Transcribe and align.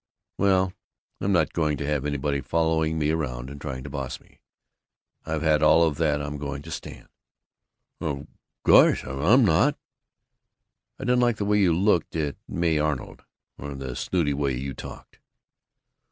"Well, 0.39 0.73
I'm 1.19 1.31
not 1.31 1.53
going 1.53 1.77
to 1.77 1.85
have 1.85 2.05
anybody 2.07 2.41
following 2.41 2.97
me 2.97 3.11
around 3.11 3.51
and 3.51 3.61
trying 3.61 3.83
to 3.83 3.89
boss 3.91 4.19
me. 4.19 4.39
I've 5.27 5.43
had 5.43 5.61
all 5.61 5.83
of 5.85 5.97
that 5.97 6.23
I'm 6.23 6.39
going 6.39 6.63
to 6.63 6.71
stand!" 6.71 7.07
"Well, 7.99 8.25
gosh, 8.65 9.05
I'm 9.05 9.45
not" 9.45 9.77
"I 10.99 11.03
didn't 11.03 11.19
like 11.19 11.37
the 11.37 11.45
way 11.45 11.59
you 11.59 11.71
looked 11.77 12.15
at 12.15 12.35
May 12.47 12.79
Arnold, 12.79 13.25
or 13.59 13.75
the 13.75 13.95
snooty 13.95 14.33
way 14.33 14.57
you 14.57 14.73
talked." 14.73 15.19